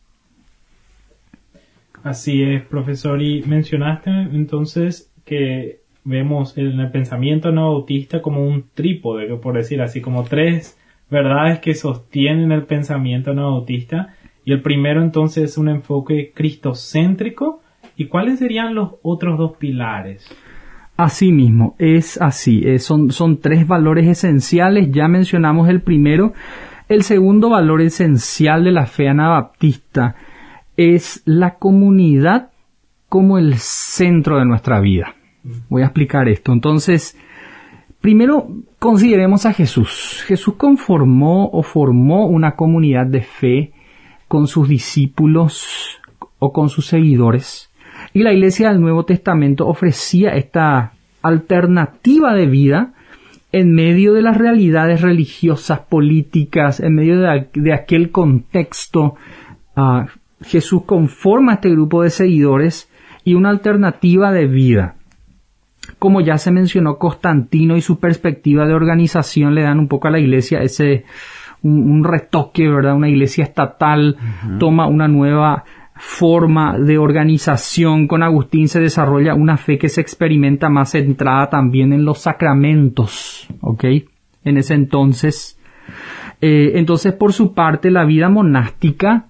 [2.03, 3.23] Así es, profesor.
[3.23, 9.83] Y mencionaste entonces que vemos en el pensamiento no autista como un trípode, por decir
[9.83, 10.79] así, como tres
[11.11, 14.15] verdades que sostienen el pensamiento no autista.
[14.45, 17.63] Y el primero entonces es un enfoque cristocéntrico.
[17.97, 20.27] ¿Y cuáles serían los otros dos pilares?
[20.97, 22.63] Así mismo, es así.
[22.65, 24.91] Eh, son, son tres valores esenciales.
[24.91, 26.33] Ya mencionamos el primero.
[26.89, 30.17] El segundo valor esencial de la fe anabaptista
[30.77, 32.51] es la comunidad
[33.09, 35.15] como el centro de nuestra vida.
[35.69, 36.53] Voy a explicar esto.
[36.53, 37.17] Entonces,
[38.01, 40.23] Primero, consideremos a Jesús.
[40.27, 43.73] Jesús conformó o formó una comunidad de fe
[44.29, 45.99] con sus discípulos
[46.39, 47.71] o con sus seguidores.
[48.13, 52.95] Y la iglesia del Nuevo Testamento ofrecía esta alternativa de vida
[53.51, 59.15] en medio de las realidades religiosas, políticas, en medio de, aquel contexto.
[59.75, 60.07] Ah,
[60.43, 62.91] Jesús conforma este grupo de seguidores
[63.25, 64.98] y una alternativa de vida
[65.99, 70.11] como ya se mencionó, Constantino y su perspectiva de organización le dan un poco a
[70.11, 71.05] la iglesia ese
[71.63, 72.95] un, retoque, ¿verdad?
[72.95, 74.17] Una iglesia estatal
[74.59, 78.07] toma una nueva forma de organización.
[78.07, 83.49] Con Agustín se desarrolla una fe que se experimenta más centrada también en los sacramentos,
[83.61, 83.85] ¿ok?
[84.45, 85.59] En ese entonces.
[86.41, 89.27] Eh, entonces, por su parte, la vida monástica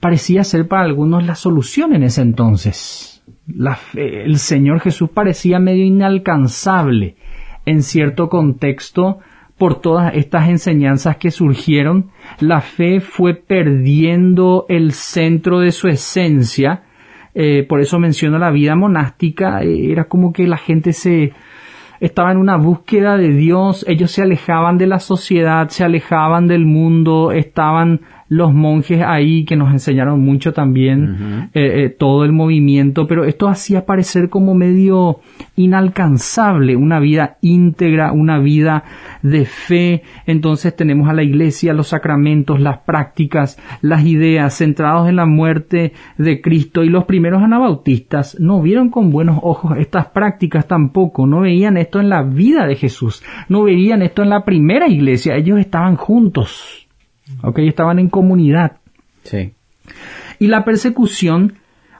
[0.00, 3.19] parecía ser para algunos la solución en ese entonces
[3.56, 7.16] la fe, el Señor Jesús parecía medio inalcanzable
[7.66, 9.18] en cierto contexto
[9.60, 12.10] por todas estas enseñanzas que surgieron.
[12.40, 16.84] La fe fue perdiendo el centro de su esencia.
[17.34, 19.62] Eh, por eso menciono la vida monástica.
[19.62, 21.34] Eh, era como que la gente se
[22.00, 23.84] estaba en una búsqueda de Dios.
[23.86, 28.00] Ellos se alejaban de la sociedad, se alejaban del mundo, estaban
[28.30, 33.48] los monjes ahí que nos enseñaron mucho también eh, eh, todo el movimiento, pero esto
[33.48, 35.18] hacía parecer como medio
[35.56, 38.84] inalcanzable, una vida íntegra, una vida
[39.22, 40.04] de fe.
[40.26, 45.92] Entonces tenemos a la iglesia, los sacramentos, las prácticas, las ideas centrados en la muerte
[46.16, 51.40] de Cristo y los primeros anabautistas no vieron con buenos ojos estas prácticas tampoco, no
[51.40, 55.58] veían esto en la vida de Jesús, no veían esto en la primera iglesia, ellos
[55.58, 56.79] estaban juntos
[57.42, 57.58] ¿ok?
[57.60, 58.78] Estaban en comunidad.
[59.24, 59.52] Sí.
[60.38, 61.54] Y la persecución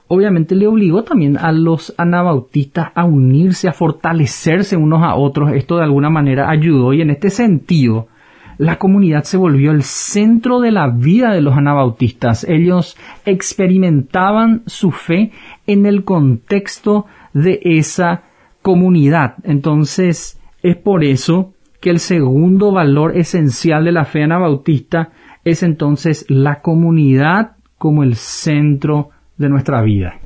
[0.07, 5.53] obviamente le obligó también a los anabautistas a unirse, a fortalecerse unos a otros.
[5.53, 8.09] Esto de alguna manera ayudó y en este sentido
[8.57, 12.43] la comunidad se volvió el centro de la vida de los anabautistas.
[12.43, 15.31] Ellos experimentaban su fe
[15.65, 18.23] en el contexto de esa
[18.61, 19.35] comunidad.
[19.43, 25.11] Entonces es por eso que el segundo valor esencial de la fe anabautista
[25.43, 30.19] es entonces la comunidad como el centro de nuestra vida.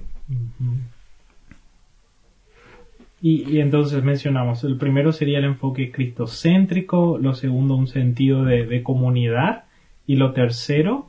[3.21, 9.63] Y, entonces mencionamos, el primero sería el enfoque cristocéntrico, lo segundo un sentido de, comunidad
[10.07, 11.07] ¿Y lo tercero?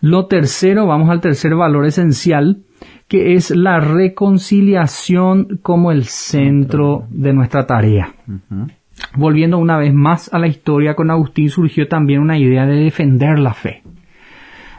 [0.00, 2.62] Lo tercero, vamos al tercer valor esencial,
[3.08, 8.14] que es la reconciliación como el centro de nuestra tarea.
[9.16, 13.38] Volviendo una vez más a la historia con Agustín, surgió también una idea de defender
[13.38, 13.82] la fe.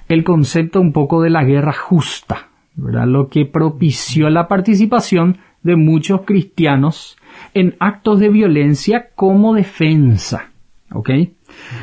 [0.08, 3.08] El concepto un poco de la guerra justa, ¿verdad?
[3.08, 7.18] lo que propició la participación de muchos cristianos
[7.54, 10.52] en actos de violencia como defensa.
[10.94, 11.10] ¿Ok?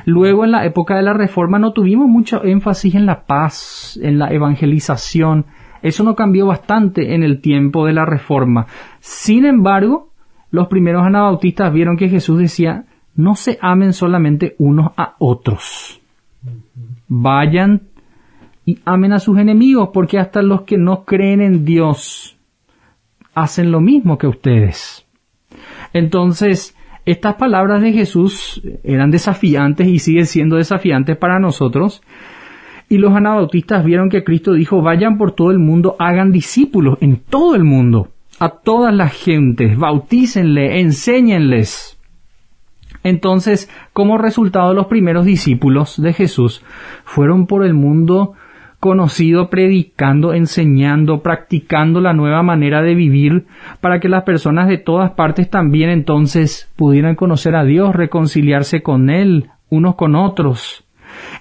[0.07, 4.19] Luego, en la época de la Reforma, no tuvimos mucho énfasis en la paz, en
[4.19, 5.47] la evangelización.
[5.83, 8.67] Eso no cambió bastante en el tiempo de la Reforma.
[9.01, 10.14] Sin embargo,
[10.55, 12.85] los primeros anabautistas vieron que Jesús decía,
[13.17, 16.01] no se amen solamente unos a otros.
[17.09, 17.89] Vayan
[18.65, 22.39] y amen a sus enemigos, porque hasta los que no creen en Dios
[23.35, 25.05] hacen lo mismo que ustedes.
[25.93, 32.01] Entonces, estas palabras de Jesús eran desafiantes y siguen siendo desafiantes para nosotros.
[32.89, 37.17] Y los anabautistas vieron que Cristo dijo, vayan por todo el mundo, hagan discípulos en
[37.17, 41.99] todo el mundo, a todas las gentes, bautícenle, enséñenles.
[43.03, 46.65] Entonces, como resultado, los primeros discípulos de Jesús
[47.05, 48.35] fueron por el mundo
[48.81, 53.47] conocido predicando, enseñando, practicando la nueva manera de vivir
[53.81, 59.09] para que las personas de todas partes también entonces pudieran conocer a Dios, reconciliarse con
[59.09, 60.85] Él, unos con otros.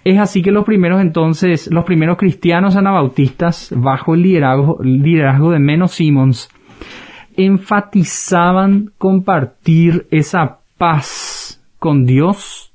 [0.06, 5.60] Es así que los primeros entonces, los primeros cristianos anabautistas, bajo el liderazgo, liderazgo de
[5.60, 6.50] Menos Simons,
[7.38, 12.74] enfatizaban compartir esa paz con Dios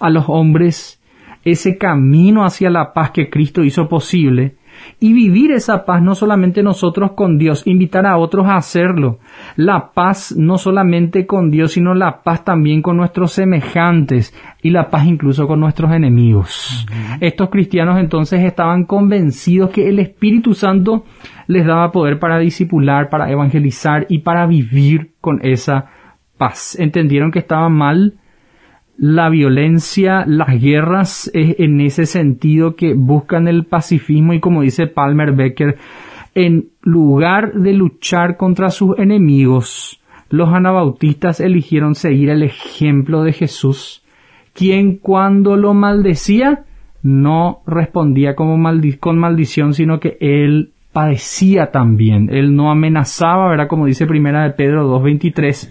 [0.00, 1.00] a los hombres
[1.44, 4.56] ese camino hacia la paz que Cristo hizo posible
[5.00, 9.18] y vivir esa paz no solamente nosotros con Dios, invitar a otros a hacerlo.
[9.56, 14.90] La paz no solamente con Dios, sino la paz también con nuestros semejantes y la
[14.90, 16.86] paz incluso con nuestros enemigos.
[17.20, 21.04] Estos cristianos entonces estaban convencidos que el Espíritu Santo
[21.46, 25.86] les daba poder para disipular, para evangelizar y para vivir con esa
[26.38, 26.76] paz.
[26.78, 28.14] Entendieron que estaba mal
[28.96, 34.86] la violencia, las guerras es en ese sentido que buscan el pacifismo y como dice
[34.86, 35.76] Palmer Becker,
[36.34, 44.02] en lugar de luchar contra sus enemigos, los anabautistas eligieron seguir el ejemplo de Jesús,
[44.52, 46.64] quien cuando lo maldecía
[47.02, 48.56] no respondía como
[48.98, 52.30] con maldición, sino que él padecía también.
[52.32, 53.68] Él no amenazaba, ¿verdad?
[53.68, 55.70] Como dice primera de Pedro 2.23,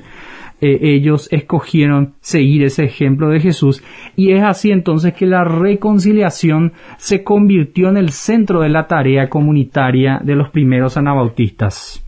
[0.64, 3.84] eh, ellos escogieron seguir ese ejemplo de Jesús
[4.16, 9.28] y es así entonces que la reconciliación se convirtió en el centro de la tarea
[9.28, 12.00] comunitaria de los primeros anabautistas.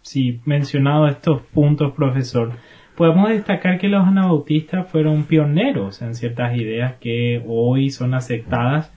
[0.00, 2.52] Sí, mencionado estos puntos, profesor,
[2.96, 8.90] podemos destacar que los anabautistas fueron pioneros en ciertas ideas que hoy son aceptadas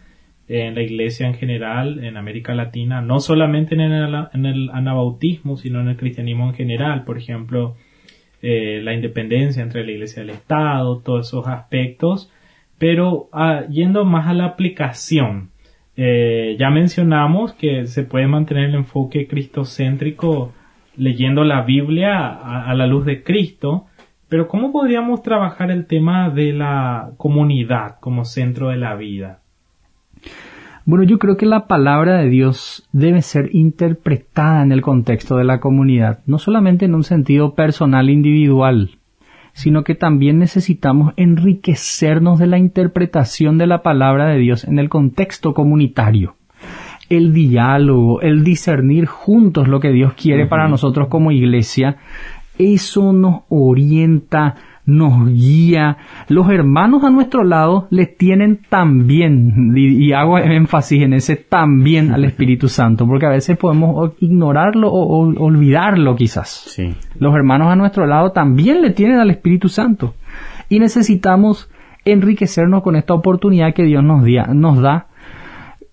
[0.47, 5.57] en la iglesia en general, en América Latina, no solamente en el, en el anabautismo,
[5.57, 7.03] sino en el cristianismo en general.
[7.03, 7.75] Por ejemplo,
[8.47, 12.31] eh, la independencia entre la iglesia y el Estado, todos esos aspectos,
[12.77, 15.49] pero ah, yendo más a la aplicación,
[15.97, 20.53] eh, ya mencionamos que se puede mantener el enfoque cristocéntrico
[20.95, 23.87] leyendo la Biblia a, la luz de Cristo,
[24.29, 29.39] pero ¿cómo podríamos trabajar el tema de la comunidad como centro de la vida?
[30.87, 35.43] Bueno, yo creo que la palabra de Dios debe ser interpretada en el contexto de
[35.43, 38.91] la comunidad, no solamente en un sentido personal individual,
[39.53, 44.89] sino que también necesitamos enriquecernos de la interpretación de la palabra de Dios en el
[44.89, 46.35] contexto comunitario.
[47.09, 51.97] El diálogo, el discernir juntos lo que Dios quiere para nosotros como iglesia,
[52.59, 55.97] eso nos orienta nos guía.
[56.27, 62.25] Los hermanos a nuestro lado le tienen también, y, hago énfasis en ese también al
[62.25, 66.49] Espíritu Santo, porque a veces podemos ignorarlo o, olvidarlo quizás.
[66.49, 66.93] Sí.
[67.19, 70.13] Los hermanos a nuestro lado también le tienen al Espíritu Santo.
[70.69, 71.69] Y necesitamos
[72.05, 75.07] enriquecernos con esta oportunidad que Dios nos, nos da.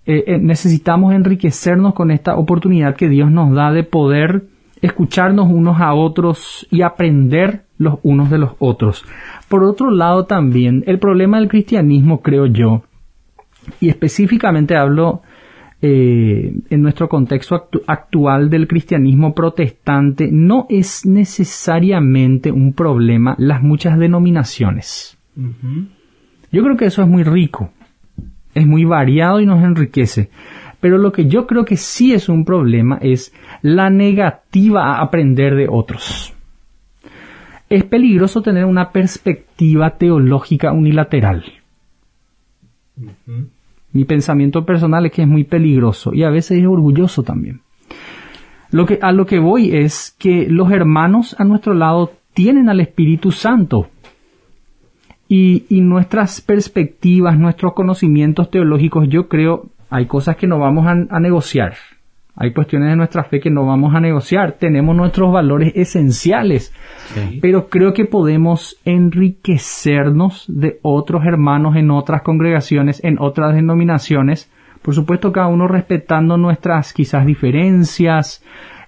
[0.04, 4.44] Eh, eh, necesitamos enriquecernos con esta oportunidad que Dios nos da de poder
[4.82, 9.04] escucharnos unos a otros y aprender los unos de los otros.
[9.48, 12.82] Por otro lado también, el problema del cristianismo, creo yo,
[13.80, 15.22] y específicamente hablo
[15.84, 23.98] eh, en nuestro contexto actual del cristianismo protestante, no es necesariamente un problema las muchas
[23.98, 25.18] denominaciones.
[26.52, 27.70] Yo creo que eso es muy rico,
[28.54, 30.30] es muy variado y nos enriquece.
[30.80, 35.54] Pero lo que yo creo que sí es un problema es la negativa a aprender
[35.54, 36.31] de otros.
[37.72, 41.42] Es peligroso tener una perspectiva teológica unilateral.
[43.94, 47.62] Mi pensamiento personal es que es muy peligroso y a veces es orgulloso también.
[48.72, 52.80] Lo que, a lo que voy es que los hermanos a nuestro lado tienen al
[52.80, 53.88] Espíritu Santo
[55.26, 61.20] y, y nuestras perspectivas, nuestros conocimientos teológicos, yo creo, hay cosas que no vamos a
[61.20, 61.72] negociar.
[62.34, 64.52] Hay cuestiones de nuestra fe que no vamos a negociar.
[64.52, 66.72] Tenemos nuestros valores esenciales.
[67.42, 74.50] Pero creo que podemos enriquecernos de otros hermanos en otras congregaciones, en otras denominaciones.
[74.80, 78.42] Por supuesto, cada uno respetando nuestras quizás diferencias,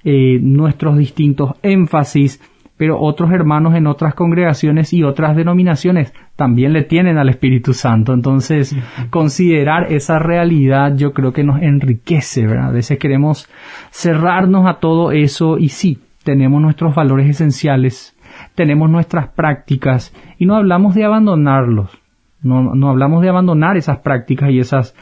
[0.05, 2.41] eh, nuestros distintos énfasis,
[2.77, 8.13] pero otros hermanos en otras congregaciones y otras denominaciones también le tienen al Espíritu Santo.
[8.13, 8.77] Entonces,
[9.11, 12.69] considerar esa realidad yo creo que nos enriquece, ¿verdad?
[12.69, 13.49] A veces queremos
[13.91, 18.17] cerrarnos a todo eso y sí, tenemos nuestros valores esenciales,
[18.57, 22.01] tenemos nuestras prácticas y no hablamos de abandonarlos.
[22.43, 24.95] No, no hablamos de abandonar esas prácticas y esas,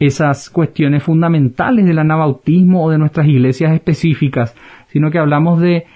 [0.00, 4.56] esas cuestiones fundamentales del anabautismo o de nuestras iglesias específicas,
[4.88, 5.86] sino que hablamos de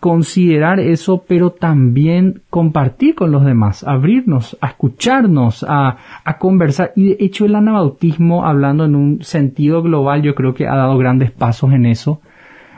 [0.00, 6.92] considerar eso, pero también compartir con los demás, abrirnos, a escucharnos, a, a, conversar.
[6.94, 10.98] Y de hecho el anabautismo, hablando en un sentido global, yo creo que ha dado
[10.98, 12.20] grandes pasos en eso,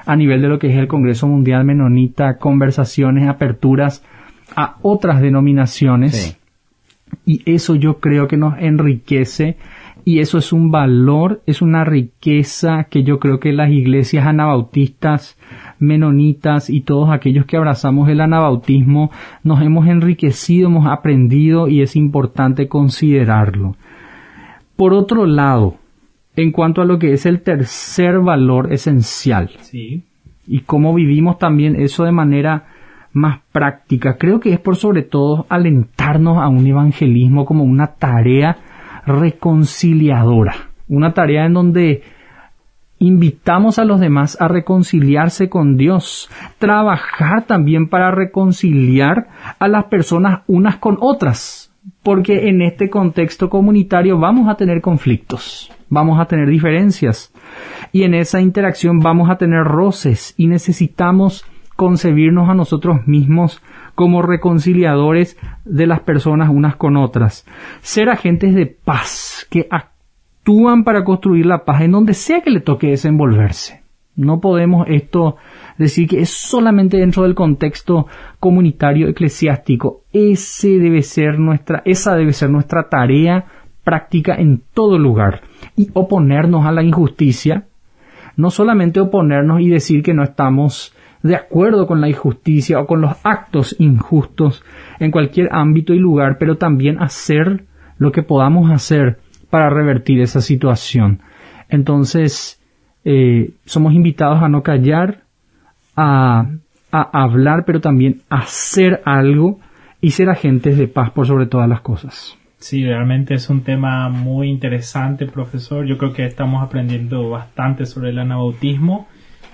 [0.06, 4.04] a nivel de lo que es el Congreso Mundial Menonita, conversaciones, aperturas
[4.56, 6.38] a otras denominaciones.
[7.26, 9.56] Y eso yo creo que nos enriquece
[10.08, 15.36] y eso es un valor, es una riqueza que yo creo que las iglesias anabautistas,
[15.78, 19.10] menonitas y todos aquellos que abrazamos el anabautismo
[19.42, 23.76] nos hemos enriquecido, hemos aprendido y es importante considerarlo.
[24.76, 25.76] Por otro lado,
[26.36, 29.50] en cuanto a lo que es el tercer valor esencial
[30.46, 32.66] y cómo vivimos también eso de manera
[33.12, 38.58] más práctica, creo que es por sobre todo alentarnos a un evangelismo como una tarea
[39.04, 40.54] reconciliadora,
[40.88, 42.02] una tarea en donde
[42.98, 46.28] invitamos a los demás a reconciliarse con Dios,
[46.58, 49.28] trabajar también para reconciliar
[49.58, 51.72] a las personas unas con otras,
[52.02, 57.32] porque en este contexto comunitario vamos a tener conflictos, vamos a tener diferencias
[57.92, 61.44] y en esa interacción vamos a tener roces y necesitamos
[61.76, 63.62] concebirnos a nosotros mismos
[63.94, 67.46] como reconciliadores de las personas unas con otras,
[67.80, 69.68] ser agentes de paz que
[70.84, 73.82] para construir la paz en donde sea que le toque desenvolverse.
[74.16, 75.36] No podemos esto
[75.76, 78.06] decir que es solamente dentro del contexto
[78.40, 80.00] comunitario eclesiástico.
[80.10, 83.44] Ese debe ser nuestra, esa debe ser nuestra tarea
[83.84, 85.42] práctica en todo lugar.
[85.76, 87.66] Y oponernos a la injusticia,
[88.36, 93.02] no solamente oponernos y decir que no estamos de acuerdo con la injusticia o con
[93.02, 94.64] los actos injustos
[94.98, 97.64] en cualquier ámbito y lugar, pero también hacer
[97.98, 99.18] lo que podamos hacer
[99.50, 101.20] para revertir esa situación.
[101.68, 102.60] Entonces,
[103.04, 105.22] eh, somos invitados a no callar,
[105.96, 106.46] a,
[106.92, 109.60] a hablar, pero también a hacer algo
[110.00, 112.38] y ser agentes de paz por sobre todas las cosas.
[112.58, 115.86] Sí, realmente es un tema muy interesante, profesor.
[115.86, 119.06] Yo creo que estamos aprendiendo bastante sobre el anabautismo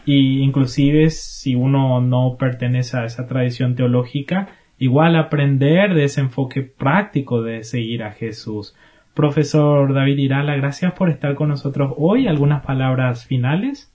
[0.07, 6.63] y inclusive si uno no pertenece a esa tradición teológica, igual aprender de ese enfoque
[6.63, 8.75] práctico de seguir a Jesús.
[9.15, 12.27] Profesor David Irala, gracias por estar con nosotros hoy.
[12.27, 13.93] ¿Algunas palabras finales?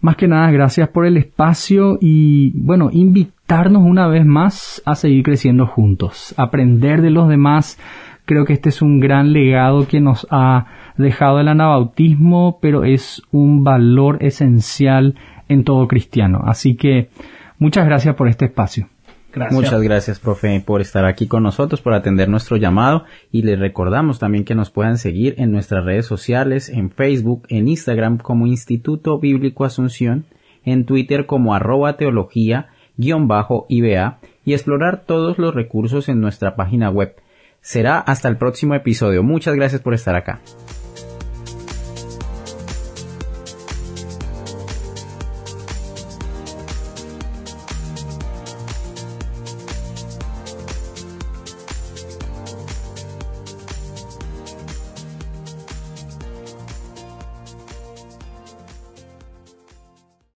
[0.00, 5.24] Más que nada, gracias por el espacio y, bueno, invitarnos una vez más a seguir
[5.24, 7.78] creciendo juntos, aprender de los demás.
[8.24, 10.66] Creo que este es un gran legado que nos ha
[10.96, 15.16] dejado el anabautismo, pero es un valor esencial
[15.48, 16.40] en todo cristiano.
[16.46, 17.10] Así que
[17.58, 18.86] muchas gracias por este espacio.
[19.50, 24.18] Muchas gracias, profe, por estar aquí con nosotros, por atender nuestro llamado y les recordamos
[24.18, 29.18] también que nos puedan seguir en nuestras redes sociales, en Facebook, en Instagram como Instituto
[29.18, 30.26] Bíblico Asunción,
[30.64, 36.56] en Twitter como arroba teología guion bajo IBA y explorar todos los recursos en nuestra
[36.56, 37.14] página web.
[37.60, 39.22] Será hasta el próximo episodio.
[39.22, 40.40] Muchas gracias por estar acá.